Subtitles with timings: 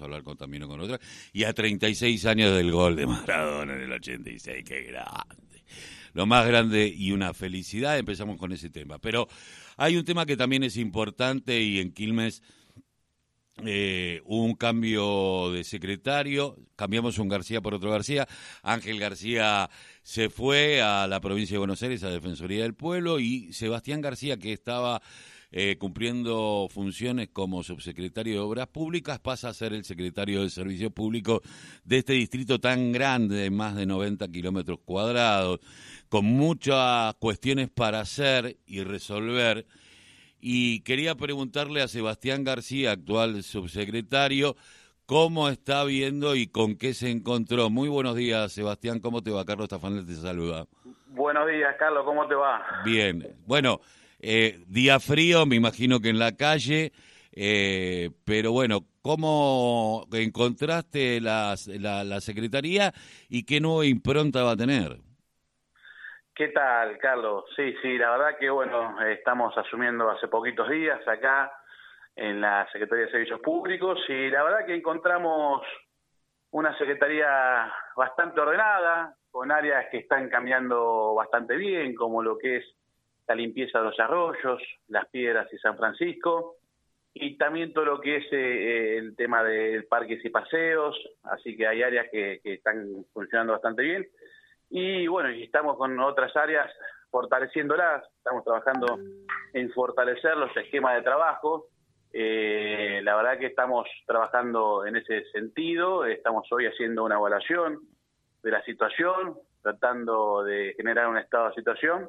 [0.00, 0.98] hablar con, también con otra,
[1.32, 5.64] y a 36 años del gol de Maradona en el 86, qué grande.
[6.12, 8.98] Lo más grande y una felicidad, empezamos con ese tema.
[8.98, 9.28] Pero
[9.76, 12.42] hay un tema que también es importante y en Quilmes
[13.64, 18.28] eh, un cambio de secretario, cambiamos un García por otro García.
[18.62, 19.70] Ángel García
[20.02, 24.36] se fue a la provincia de Buenos Aires, a Defensoría del Pueblo, y Sebastián García,
[24.36, 25.00] que estaba
[25.50, 30.92] eh, cumpliendo funciones como subsecretario de Obras Públicas, pasa a ser el secretario de Servicios
[30.92, 31.40] Públicos
[31.84, 35.60] de este distrito tan grande, de más de 90 kilómetros cuadrados,
[36.08, 39.66] con muchas cuestiones para hacer y resolver
[40.40, 44.56] y quería preguntarle a Sebastián García, actual subsecretario,
[45.06, 47.70] cómo está viendo y con qué se encontró.
[47.70, 49.44] Muy buenos días, Sebastián, ¿cómo te va?
[49.44, 50.66] Carlos Tafanel te saluda.
[51.08, 52.62] Buenos días, Carlos, ¿cómo te va?
[52.84, 53.80] Bien, bueno,
[54.18, 56.92] eh, día frío, me imagino que en la calle,
[57.32, 62.92] eh, pero bueno, ¿cómo encontraste la, la Secretaría
[63.28, 64.98] y qué nueva impronta va a tener?
[66.36, 67.44] ¿Qué tal, Carlos?
[67.56, 71.50] Sí, sí, la verdad que bueno, estamos asumiendo hace poquitos días acá
[72.14, 75.62] en la Secretaría de Servicios Públicos y la verdad que encontramos
[76.50, 82.64] una secretaría bastante ordenada, con áreas que están cambiando bastante bien, como lo que es
[83.28, 86.56] la limpieza de los arroyos, las piedras y San Francisco,
[87.14, 91.66] y también todo lo que es eh, el tema de parques y paseos, así que
[91.66, 94.06] hay áreas que están funcionando bastante bien
[94.70, 96.70] y bueno, y estamos con otras áreas
[97.10, 98.98] fortaleciéndolas, estamos trabajando
[99.52, 101.68] en fortalecer los esquemas de trabajo.
[102.12, 107.80] Eh, la verdad que estamos trabajando en ese sentido, estamos hoy haciendo una evaluación
[108.42, 112.08] de la situación, tratando de generar un estado de situación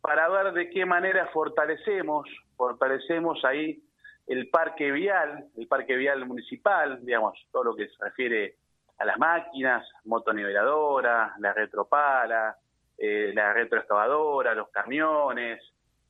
[0.00, 3.82] para ver de qué manera fortalecemos, fortalecemos ahí
[4.26, 8.56] el parque vial, el parque vial municipal, digamos, todo lo que se refiere
[8.98, 12.56] a las máquinas, motoniveladora, la retropala,
[12.98, 15.62] eh, la retroexcavadora, los camiones.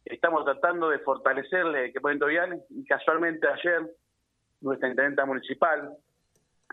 [0.04, 3.82] Estamos tratando de fortalecerle el equipamiento vial y casualmente ayer
[4.62, 5.96] nuestra intendenta municipal,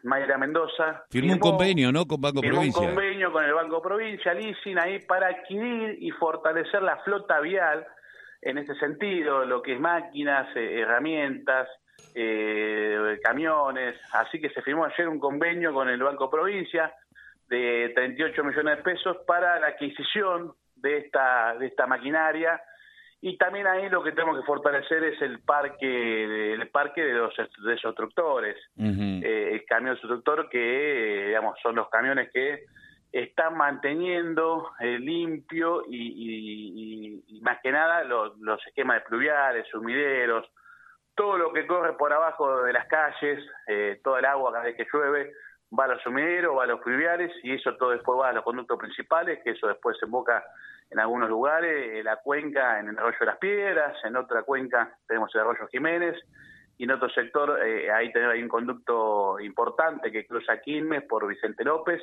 [0.05, 2.05] Mayra Mendoza, firmó, un convenio, ¿no?
[2.05, 2.81] Con Banco firmó Provincia.
[2.81, 7.85] un convenio con el Banco Provincia, Leasing, ahí para adquirir y fortalecer la flota vial
[8.41, 11.67] en ese sentido, lo que es máquinas, eh, herramientas,
[12.13, 16.93] eh, camiones, así que se firmó ayer un convenio con el Banco Provincia
[17.49, 22.61] de 38 millones de pesos para la adquisición de esta, de esta maquinaria
[23.22, 27.34] y también ahí lo que tenemos que fortalecer es el parque el parque de los
[27.66, 28.56] destructores.
[28.78, 32.66] Eh, el camión destructor que digamos son los camiones que
[33.12, 40.50] están manteniendo eh, limpio y, y, más que nada los, los esquemas de pluviales sumideros
[41.16, 44.76] todo lo que corre por abajo de las calles, eh, toda el agua cada vez
[44.76, 45.32] que llueve,
[45.78, 48.44] va a los sumideros, va a los fluviales y eso todo después va a los
[48.44, 50.44] conductos principales, que eso después se emboca
[50.90, 54.98] en algunos lugares, en la cuenca, en el arroyo de las piedras, en otra cuenca
[55.08, 56.16] tenemos el arroyo Jiménez
[56.78, 61.64] y en otro sector eh, ahí tenemos un conducto importante que cruza Quilmes por Vicente
[61.64, 62.02] López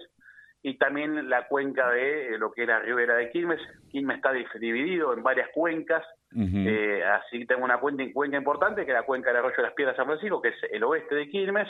[0.63, 3.61] y también la cuenca de eh, lo que es la ribera de Quilmes.
[3.91, 8.97] Quilmes está dividido en varias cuencas, eh, así tengo una cuenca, cuenca importante que es
[8.97, 11.69] la cuenca del arroyo de las Piedras San Francisco, que es el oeste de Quilmes.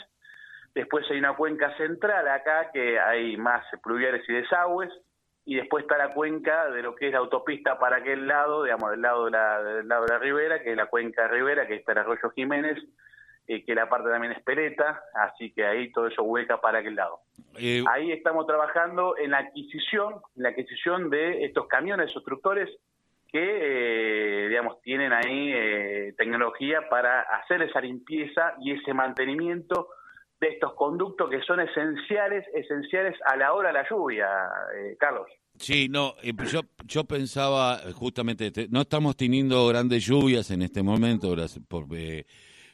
[0.73, 4.91] Después hay una cuenca central acá, que hay más pluviales y desagües.
[5.45, 8.91] Y después está la cuenca de lo que es la autopista para aquel lado, digamos,
[8.91, 11.67] del lado de la, del lado de la ribera, que es la cuenca de ribera,
[11.67, 12.77] que está el arroyo Jiménez,
[13.45, 16.95] eh, que la parte también es peleta, así que ahí todo eso hueca para aquel
[16.95, 17.19] lado.
[17.59, 22.69] Eh, ahí estamos trabajando en la adquisición, en la adquisición de estos camiones constructores
[23.29, 29.89] que, eh, digamos, tienen ahí tecnología para hacer esa limpieza y ese mantenimiento
[30.43, 34.27] de estos conductos que son esenciales, esenciales a la hora de la lluvia,
[34.99, 35.27] Carlos.
[35.57, 36.15] Sí, no,
[36.51, 41.35] yo, yo pensaba justamente, no estamos teniendo grandes lluvias en este momento,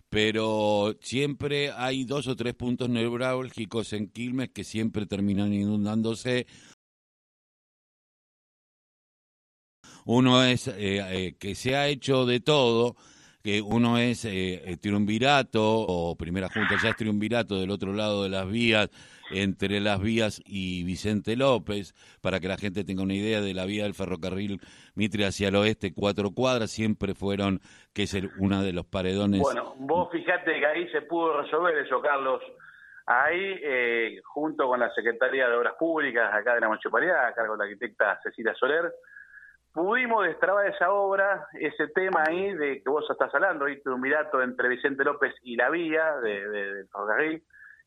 [0.09, 6.47] pero siempre hay dos o tres puntos neurálgicos en Quilmes que siempre terminan inundándose.
[10.05, 12.95] Uno es eh, eh, que se ha hecho de todo,
[13.43, 18.29] que uno es eh, triunvirato o primera junta ya es triunvirato del otro lado de
[18.29, 18.89] las vías
[19.31, 23.65] entre las vías y Vicente López, para que la gente tenga una idea de la
[23.65, 24.59] vía del ferrocarril
[24.95, 27.59] Mitre hacia el oeste, cuatro cuadras, siempre fueron,
[27.93, 29.41] que es el, una de los paredones.
[29.41, 32.41] Bueno, vos fijate que ahí se pudo resolver eso, Carlos.
[33.05, 37.53] Ahí, eh, junto con la Secretaría de Obras Públicas acá de la Municipalidad, a cargo
[37.53, 38.91] de la arquitecta Cecilia Soler,
[39.73, 44.41] pudimos destrabar esa obra, ese tema ahí de que vos estás hablando, ahí un mirato
[44.41, 47.43] entre Vicente López y la vía de, del ferrocarril,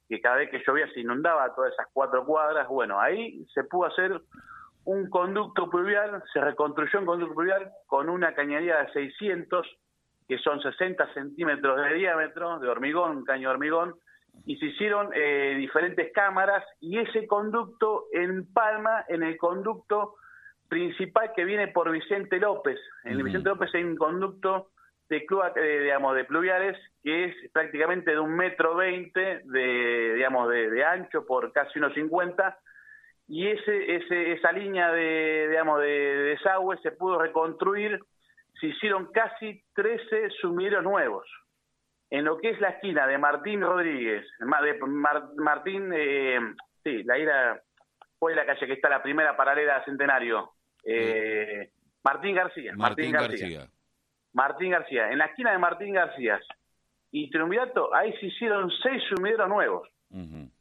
[0.09, 2.69] que cada vez que llovía se inundaba todas esas cuatro cuadras.
[2.69, 4.21] Bueno, ahí se pudo hacer
[4.85, 9.67] un conducto pluvial, se reconstruyó un conducto pluvial con una cañería de 600,
[10.29, 13.95] que son 60 centímetros de diámetro, de hormigón, un caño de hormigón,
[14.47, 20.17] y se hicieron eh, diferentes cámaras, y ese conducto en Palma, en el conducto
[20.73, 22.81] principal que viene por Vicente López.
[23.05, 24.71] En Vicente López hay un conducto
[25.11, 30.83] de, eh, digamos, de pluviales que es prácticamente de un metro veinte de, digamos, de,
[30.83, 32.59] ancho por casi unos cincuenta
[33.29, 35.89] y ese, ese, esa línea de, digamos, de,
[36.39, 38.01] desagüe se pudo reconstruir,
[38.59, 41.29] se hicieron casi 13 sumideros nuevos.
[42.09, 44.47] En lo que es la esquina de Martín Rodríguez, de
[45.37, 46.41] Martín, eh,
[46.83, 47.61] sí, la ira,
[48.19, 50.53] fue la calle que está la primera paralela Centenario,
[50.85, 51.71] eh,
[52.03, 52.73] Martín García.
[52.77, 53.67] Martín, García.
[54.33, 55.11] Martín García.
[55.11, 56.41] En la esquina de Martín García
[57.11, 59.89] y Triunvirato, ahí se hicieron seis sumideros nuevos.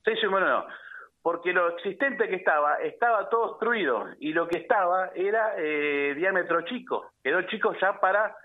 [0.03, 0.73] Seis sumideros nuevos
[1.21, 6.61] porque lo existente que estaba, estaba todo obstruido y lo que estaba era eh, diámetro
[6.63, 8.35] chico, quedó chico ya para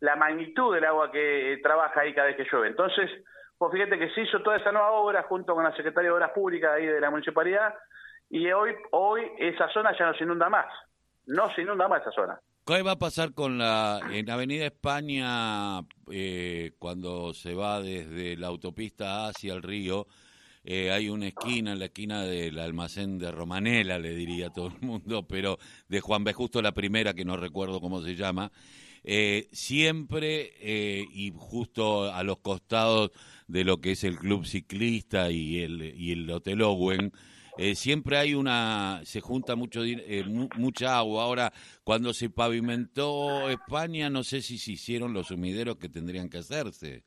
[0.00, 2.68] la magnitud del agua que trabaja ahí cada vez que llueve.
[2.68, 3.10] Entonces,
[3.56, 6.32] pues fíjate que se hizo toda esa nueva obra junto con la Secretaría de Obras
[6.32, 7.74] Públicas ahí de la Municipalidad
[8.28, 10.66] y hoy, hoy esa zona ya no se inunda más,
[11.26, 12.40] no se inunda más esa zona.
[12.64, 15.80] ¿Qué va a pasar con la en Avenida España
[16.10, 20.08] eh, cuando se va desde la autopista hacia el río?
[20.64, 24.66] Eh, hay una esquina, en la esquina del almacén de Romanela, le diría a todo
[24.66, 25.58] el mundo, pero
[25.88, 26.32] de Juan B.
[26.32, 28.50] Justo la primera, que no recuerdo cómo se llama,
[29.04, 33.12] eh, siempre y justo a los costados
[33.46, 37.12] de lo que es el club ciclista y el, y el Hotel Owen,
[37.74, 39.80] siempre hay una, se junta mucho,
[40.56, 41.24] mucha agua.
[41.24, 41.52] Ahora,
[41.84, 47.04] cuando se pavimentó España, no sé si se hicieron los sumideros que tendrían que hacerse.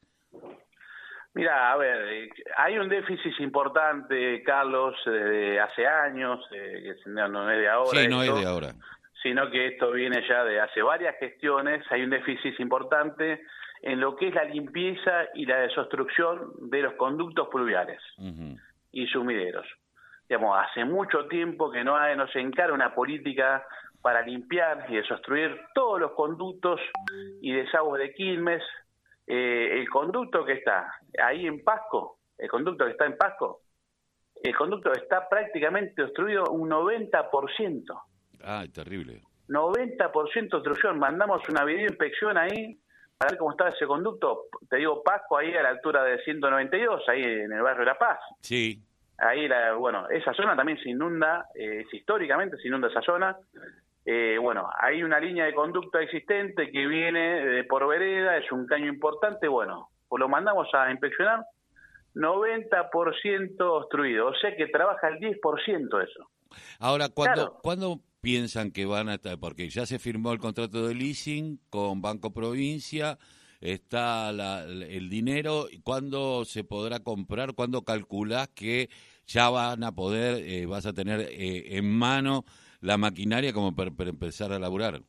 [1.34, 7.50] Mira, a ver, eh, hay un déficit importante, Carlos, desde hace años, eh, que no,
[7.50, 8.00] es de ahora.
[8.02, 8.74] Sí, no es de ahora.
[9.22, 11.86] Sino que esto viene ya de hace varias gestiones.
[11.92, 13.42] Hay un déficit importante
[13.82, 18.02] en lo que es la limpieza y la desobstrucción de los conductos pluviales
[18.92, 19.66] y sumideros.
[20.30, 23.66] Digamos, hace mucho tiempo que no, hay, no se encara una política
[24.02, 26.80] para limpiar y desobstruir todos los conductos
[27.42, 28.64] y desagües de Quilmes,
[29.26, 30.94] eh, el conducto que está
[31.24, 33.62] ahí en Pasco, el conducto que está en Pasco,
[34.42, 37.84] el conducto está prácticamente obstruido un 90%.
[38.44, 39.22] Ah, terrible.
[39.50, 40.98] 90% obstrucción.
[41.00, 42.80] Mandamos una videoinspección ahí
[43.18, 44.46] para ver cómo está ese conducto.
[44.70, 47.98] Te digo, Pasco ahí a la altura de 192, ahí en el barrio de La
[47.98, 48.20] Paz.
[48.42, 48.82] Sí.
[49.22, 53.38] Ahí, la, bueno, esa zona también se inunda, eh, históricamente se inunda esa zona.
[54.06, 58.66] Eh, bueno, hay una línea de conducta existente que viene de por vereda, es un
[58.66, 61.44] caño importante, bueno, pues lo mandamos a inspeccionar,
[62.16, 66.30] 90% obstruido, o sea que trabaja el 10% eso.
[66.80, 69.38] Ahora, ¿cuándo, ¿cuándo piensan que van a estar?
[69.40, 73.18] Porque ya se firmó el contrato de leasing con Banco Provincia,
[73.62, 77.54] está el dinero, ¿cuándo se podrá comprar?
[77.56, 78.90] ¿Cuándo calculás que
[79.26, 82.44] ya van a poder, eh, vas a tener eh, en mano
[82.82, 85.02] la maquinaria como para, empezar a laburar?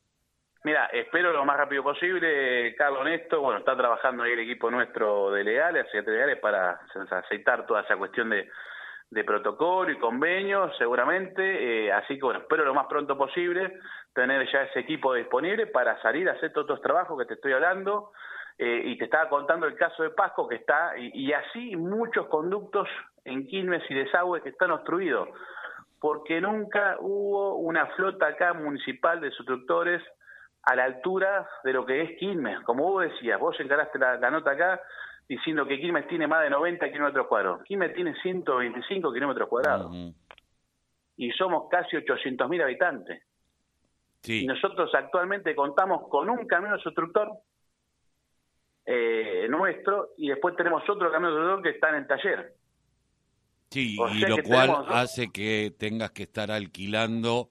[0.63, 5.31] Mira, espero lo más rápido posible, Carlos Néstor, bueno, está trabajando ahí el equipo nuestro
[5.31, 6.81] de legales, de legales, para
[7.11, 8.47] aceitar toda esa cuestión de,
[9.11, 13.79] de protocolo y convenio, seguramente, eh, así que bueno, espero lo más pronto posible
[14.15, 17.53] tener ya ese equipo disponible para salir a hacer todos estos trabajos que te estoy
[17.53, 18.13] hablando,
[18.61, 22.27] eh, y te estaba contando el caso de Pasco que está, y, y así muchos
[22.29, 22.89] conductos
[23.25, 25.29] en Quilmes y desagüe que están obstruidos
[26.01, 30.03] porque nunca hubo una flota acá municipal de constructores
[30.63, 32.61] a la altura de lo que es Quilmes.
[32.65, 34.81] Como vos decías, vos encaraste la, nota acá
[35.29, 37.63] diciendo que Quilmes tiene más de 90 kilómetros cuadrados.
[37.65, 39.95] Quilmes tiene 125 kilómetros cuadrados.
[41.17, 43.23] Y somos casi 800.000 habitantes.
[44.25, 47.31] Y nosotros actualmente contamos con un camión constructor
[48.93, 52.55] eh, nuestro y después tenemos otro camión constructor que está en el taller.
[53.71, 57.51] Sí, y lo cual hace que tengas que estar alquilando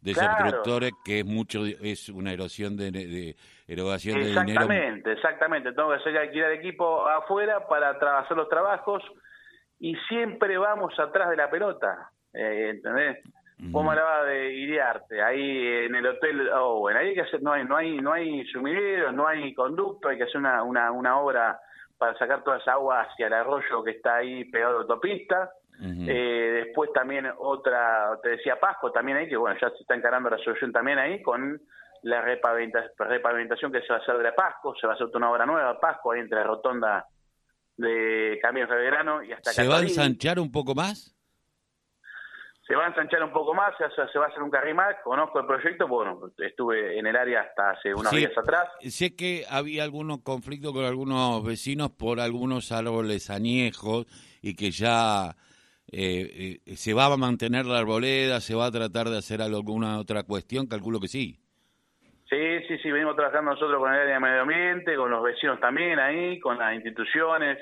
[0.00, 4.48] de constructores que es mucho es una erosión de, de erogación de dinero.
[4.48, 5.72] Exactamente, exactamente.
[5.72, 9.02] Tengo que hacer alquilar equipo afuera para hacer los trabajos
[9.78, 12.12] y siempre vamos atrás de la pelota.
[12.32, 13.18] Eh, ¿Entendés?
[13.60, 17.52] Vos me hablabas de Iriarte, ahí en el hotel Owen, ahí hay que hacer, no
[17.52, 21.18] hay, no hay, no hay sumideros, no hay conducto, hay que hacer una, una, una
[21.18, 21.58] obra
[21.98, 25.50] para sacar toda esa agua hacia el arroyo que está ahí pegado a la autopista.
[25.80, 30.30] eh, después también otra, te decía Pasco también ahí, que bueno, ya se está encarando
[30.30, 31.60] la solución también ahí con
[32.02, 35.46] la repavimentación, que se va a hacer de Pasco, se va a hacer una obra
[35.46, 37.06] nueva, Pasco, ahí entre Rotonda
[37.76, 41.17] de Camino de Verano y hasta ¿Se va a ensanchar un poco más?
[42.68, 44.94] Se va a ensanchar un poco más, se va a hacer un carril más.
[45.02, 48.68] Conozco el proyecto, bueno, estuve en el área hasta hace unos días atrás.
[48.80, 54.06] Sé que había algunos conflictos con algunos vecinos por algunos árboles añejos
[54.42, 55.34] y que ya
[55.90, 59.98] eh, eh, se va a mantener la arboleda, se va a tratar de hacer alguna
[59.98, 61.40] otra cuestión, calculo que sí.
[62.28, 65.58] Sí, sí, sí, venimos trabajando nosotros con el área de medio ambiente, con los vecinos
[65.60, 67.58] también ahí, con las instituciones,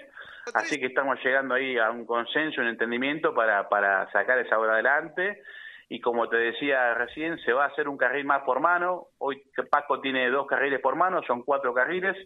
[0.54, 4.74] así que estamos llegando ahí a un consenso, un entendimiento para, para sacar esa obra
[4.74, 5.40] adelante.
[5.88, 9.40] Y como te decía recién, se va a hacer un carril más por mano, hoy
[9.70, 12.16] Paco tiene dos carriles por mano, son cuatro carriles,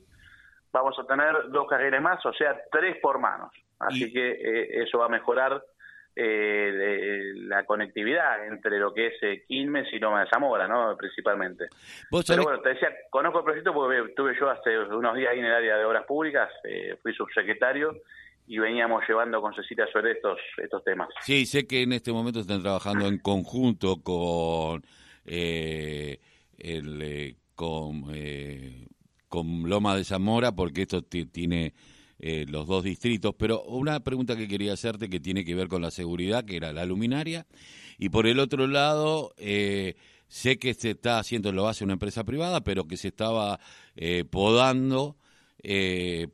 [0.73, 4.99] vamos a tener dos carriles más, o sea, tres por manos, así que eh, eso
[4.99, 5.63] va a mejorar
[6.17, 10.97] eh, la conectividad entre lo que es eh, Quilmes y Loma de Zamora, ¿no?
[10.97, 11.69] Principalmente.
[12.27, 15.45] Pero bueno, te decía, conozco el proyecto porque estuve yo hace unos días ahí en
[15.45, 18.03] el área de obras públicas, eh, fui subsecretario
[18.47, 21.09] y veníamos llevando con Cecilia sobre estos, estos temas.
[21.21, 24.83] Sí, sé que en este momento están trabajando en conjunto con
[25.25, 26.19] eh,
[26.59, 28.03] el, eh, con,
[29.29, 31.75] con Loma de Zamora porque esto tiene
[32.23, 35.81] eh, los dos distritos, pero una pregunta que quería hacerte que tiene que ver con
[35.81, 37.47] la seguridad, que era la luminaria,
[37.99, 39.97] y por el otro lado, eh,
[40.29, 43.59] sé que se está haciendo, lo hace una empresa privada, pero que se estaba
[43.97, 45.17] eh, podando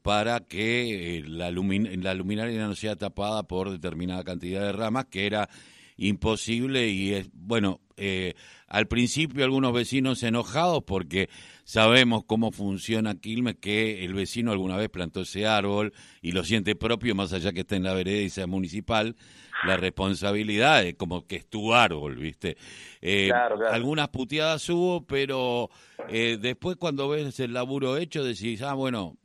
[0.03, 5.49] para que la, la luminaria no sea tapada por determinada cantidad de ramas, que era
[5.97, 8.35] imposible y es, bueno, eh,
[8.69, 11.29] al principio algunos vecinos enojados porque
[11.65, 16.75] sabemos cómo funciona Quilmes, que el vecino alguna vez plantó ese árbol y lo siente
[16.75, 19.17] propio, más allá que esté en la vereda y sea municipal,
[19.65, 22.57] la responsabilidad es como que es tu árbol, ¿viste?
[23.01, 23.31] Eh,
[23.71, 25.71] algunas puteadas hubo, pero
[26.09, 29.17] eh, después cuando ves el laburo hecho decís, ah, bueno,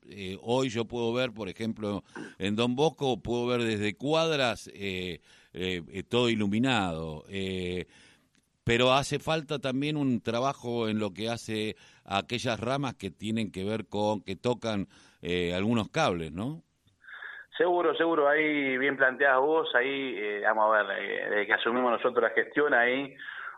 [0.41, 2.03] hoy yo puedo ver, por ejemplo,
[2.37, 4.69] en Don Bosco, puedo ver desde cuadras
[6.09, 7.25] todo iluminado.
[7.29, 7.87] Eh,
[8.63, 13.63] pero hace falta también un trabajo en lo que hace aquellas ramas que tienen que
[13.63, 14.87] ver con, que tocan
[15.21, 16.63] eh, algunos cables, ¿no?
[17.57, 21.91] Seguro, seguro, ahí bien planteadas vos, ahí eh, vamos a ver, eh, desde que asumimos
[21.91, 23.15] nosotros la gestión, ahí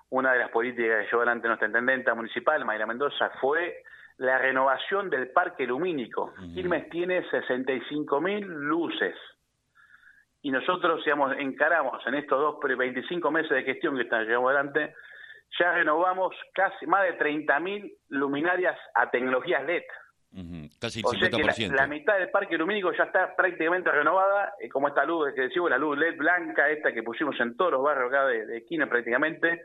[0.10, 3.84] una de las políticas que llevó adelante nuestra intendenta municipal, Mayra Mendoza, fue
[4.18, 6.34] la renovación del parque lumínico.
[6.54, 9.16] Quilmes tiene 65 mil luces
[10.44, 14.94] y nosotros, digamos, encaramos en estos dos 25 meses de gestión que están llevando adelante,
[15.58, 19.84] ya renovamos casi más de 30.000 luminarias a tecnologías LED.
[20.80, 21.76] Casi el 50%.
[21.76, 25.70] la, mitad del parque lumínico ya está prácticamente renovada, eh, como esta luz que decimos,
[25.70, 29.64] la luz LED blanca, esta que pusimos en todos los barrios acá de, de prácticamente.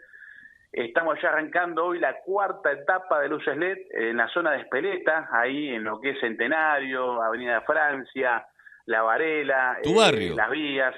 [0.71, 5.31] Estamos ya arrancando hoy la cuarta etapa de luces LED en la zona de Espeleta,
[5.33, 8.47] ahí en lo que es Centenario, Avenida Francia,
[8.85, 10.95] la Varela, eh, las vías.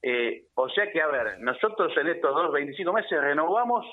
[0.00, 3.84] Eh, o sea que, a ver, nosotros en estos dos, 25 meses renovamos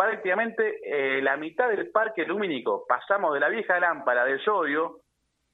[0.00, 2.86] prácticamente eh, la mitad del parque lumínico.
[2.88, 5.00] Pasamos de la vieja lámpara de sodio,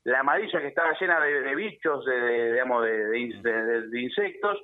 [0.05, 4.63] la amarilla que estaba llena de, bichos, de, digamos, de, insectos,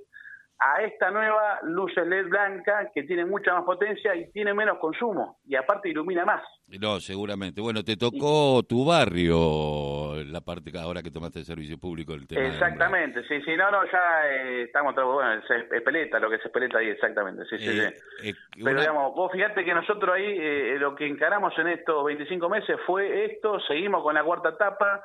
[0.64, 5.38] a esta nueva luz LED blanca que tiene mucha más potencia y tiene menos consumo
[5.44, 6.42] y aparte ilumina más.
[6.80, 7.60] No, seguramente.
[7.60, 12.14] Bueno, te tocó tu barrio, la parte ahora que tomaste el servicio público.
[12.14, 16.38] El tema exactamente, sí, sí, no, no, ya eh, estamos, bueno, es, peleta, lo que
[16.38, 20.78] se peleta ahí, exactamente, sí, sí, eh, eh, Pero digamos, vos fíjate que nosotros ahí
[20.78, 25.04] lo que encaramos en estos 25 meses fue esto, seguimos con la cuarta etapa,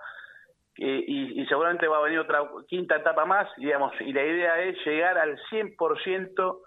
[0.78, 5.18] y, seguramente va a venir otra quinta etapa más, digamos, y la idea es llegar
[5.18, 6.60] al 100%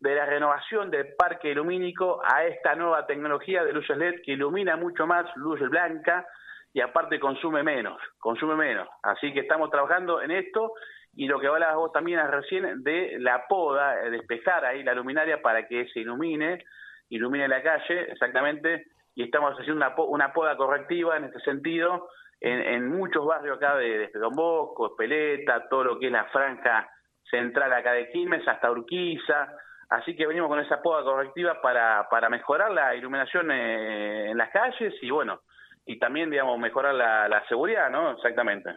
[0.00, 4.76] de la renovación del parque lumínico a esta nueva tecnología de luces LED que ilumina
[4.76, 6.26] mucho más, luz blanca,
[6.74, 8.88] y aparte consume menos, consume menos.
[9.02, 10.72] Así que estamos trabajando en esto
[11.14, 15.66] y lo que hablabas vos también recién de la poda, despejar ahí la luminaria para
[15.68, 16.64] que se ilumine,
[17.08, 22.08] ilumine la calle, exactamente, y estamos haciendo una, una poda correctiva en este sentido,
[22.44, 26.88] en, muchos barrios acá de, Don Bosco, Espeleta, todo lo que es la franja
[27.30, 29.48] central acá de Quilmes, hasta Urquiza.
[29.88, 34.50] Así que venimos con esa poda correctiva para, para mejorar la iluminación eh, en las
[34.50, 35.40] calles y bueno,
[35.86, 38.12] y también, digamos, mejorar la, seguridad, ¿no?
[38.12, 38.70] Exactamente.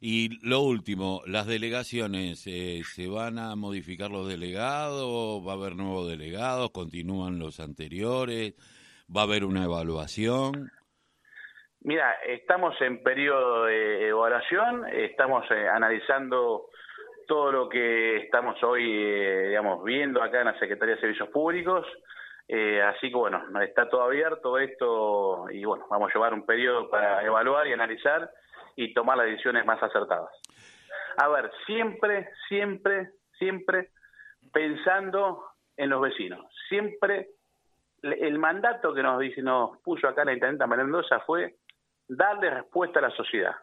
[0.00, 5.46] Y lo último, las delegaciones, eh, ¿se van a modificar los delegados?
[5.46, 6.70] ¿Va a haber nuevos delegados?
[6.70, 8.54] ¿Continúan los anteriores?
[9.14, 10.70] ¿Va a haber una evaluación?
[11.84, 16.66] Mira, estamos en periodo de evaluación, estamos eh, analizando
[17.26, 21.84] todo lo que estamos hoy, eh, digamos, viendo acá en la Secretaría de Servicios Públicos.
[22.46, 26.88] Eh, así que bueno, está todo abierto esto y bueno, vamos a llevar un periodo
[26.88, 28.30] para evaluar y analizar
[28.76, 30.30] y tomar las decisiones más acertadas.
[31.16, 33.90] A ver, siempre, siempre, siempre
[34.52, 35.46] pensando
[35.76, 36.46] en los vecinos.
[36.68, 37.30] Siempre
[38.02, 41.56] el mandato que nos dice, nos puso acá la intendenta Mendoza fue
[42.16, 43.54] darle respuesta a la sociedad.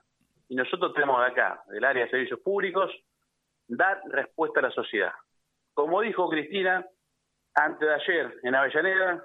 [0.47, 2.91] Y nosotros tenemos acá, del área de servicios públicos,
[3.67, 5.13] dar respuesta a la sociedad.
[5.73, 6.85] Como dijo Cristina
[7.53, 9.23] antes de ayer en Avellaneda,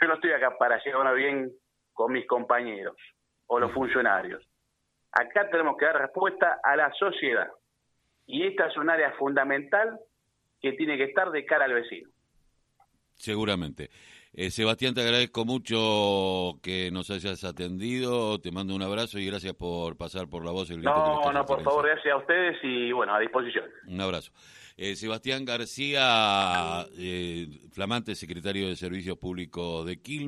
[0.00, 1.52] yo no estoy acá para llegar bien
[1.92, 2.96] con mis compañeros
[3.46, 4.42] o los funcionarios.
[5.12, 7.48] Acá tenemos que dar respuesta a la sociedad.
[8.26, 9.98] Y esta es un área fundamental
[10.60, 12.10] que tiene que estar de cara al vecino.
[13.14, 13.90] Seguramente.
[14.32, 19.54] Eh, Sebastián, te agradezco mucho que nos hayas atendido, te mando un abrazo y gracias
[19.54, 20.70] por pasar por la voz.
[20.70, 23.64] El no, no, por favor, gracias a ustedes y bueno, a disposición.
[23.88, 24.30] Un abrazo.
[24.76, 30.18] Eh, Sebastián García, eh, flamante secretario de Servicios Públicos de Quilmes.